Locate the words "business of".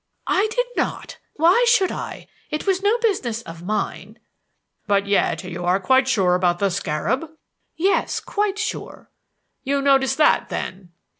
3.03-3.61